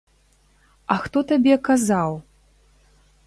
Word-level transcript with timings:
А 0.95 0.97
хто 1.03 1.23
табе 1.31 1.55
казаў? 1.69 2.11